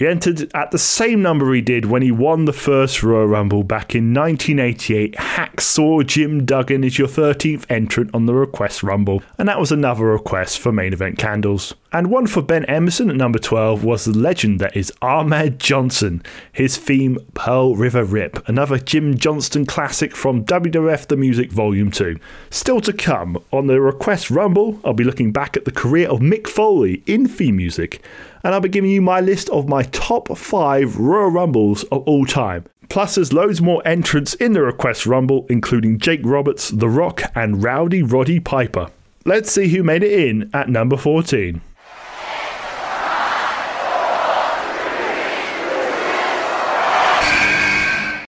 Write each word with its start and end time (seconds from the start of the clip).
He 0.00 0.06
entered 0.06 0.50
at 0.54 0.70
the 0.70 0.78
same 0.78 1.20
number 1.20 1.52
he 1.52 1.60
did 1.60 1.84
when 1.84 2.00
he 2.00 2.10
won 2.10 2.46
the 2.46 2.54
first 2.54 3.02
Royal 3.02 3.26
Rumble 3.26 3.62
back 3.62 3.94
in 3.94 4.14
1988. 4.14 5.12
Hacksaw 5.16 6.06
Jim 6.06 6.46
Duggan 6.46 6.84
is 6.84 6.98
your 6.98 7.06
13th 7.06 7.66
entrant 7.68 8.08
on 8.14 8.24
the 8.24 8.32
Request 8.32 8.82
Rumble, 8.82 9.22
and 9.36 9.46
that 9.46 9.60
was 9.60 9.70
another 9.70 10.06
request 10.06 10.58
for 10.58 10.72
main 10.72 10.94
event 10.94 11.18
candles. 11.18 11.74
And 11.92 12.08
one 12.08 12.28
for 12.28 12.40
Ben 12.40 12.64
Emerson 12.66 13.10
at 13.10 13.16
number 13.16 13.38
12 13.38 13.84
was 13.84 14.06
the 14.06 14.16
legend 14.16 14.58
that 14.60 14.74
is 14.74 14.92
Ahmed 15.02 15.58
Johnson, 15.58 16.22
his 16.52 16.78
theme 16.78 17.18
Pearl 17.34 17.74
River 17.74 18.04
Rip, 18.04 18.48
another 18.48 18.78
Jim 18.78 19.18
Johnston 19.18 19.66
classic 19.66 20.16
from 20.16 20.44
WWF 20.46 21.08
The 21.08 21.16
Music 21.16 21.50
Volume 21.50 21.90
2. 21.90 22.18
Still 22.48 22.80
to 22.82 22.94
come 22.94 23.36
on 23.52 23.66
the 23.66 23.80
Request 23.80 24.30
Rumble, 24.30 24.80
I'll 24.82 24.94
be 24.94 25.04
looking 25.04 25.30
back 25.32 25.58
at 25.58 25.66
the 25.66 25.72
career 25.72 26.08
of 26.08 26.20
Mick 26.20 26.46
Foley 26.46 27.02
in 27.06 27.26
theme 27.26 27.56
music, 27.56 28.02
and 28.44 28.54
I'll 28.54 28.60
be 28.60 28.68
giving 28.68 28.90
you 28.90 29.02
my 29.02 29.20
list 29.20 29.50
of 29.50 29.68
my 29.68 29.82
top 29.92 30.36
5 30.36 30.96
Royal 30.98 31.30
Rumbles 31.30 31.84
of 31.84 32.02
all 32.02 32.26
time. 32.26 32.64
Plus, 32.88 33.14
there's 33.14 33.32
loads 33.32 33.60
more 33.60 33.86
entrants 33.86 34.34
in 34.34 34.52
the 34.52 34.62
Request 34.62 35.06
Rumble, 35.06 35.46
including 35.48 35.98
Jake 35.98 36.20
Roberts, 36.24 36.70
The 36.70 36.88
Rock, 36.88 37.22
and 37.36 37.62
Rowdy 37.62 38.02
Roddy 38.02 38.40
Piper. 38.40 38.88
Let's 39.24 39.52
see 39.52 39.68
who 39.68 39.82
made 39.82 40.02
it 40.02 40.28
in 40.28 40.50
at 40.52 40.68
number 40.68 40.96
14. 40.96 41.60